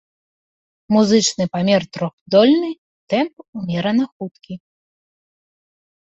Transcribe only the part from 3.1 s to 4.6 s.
тэмп умерана хуткі.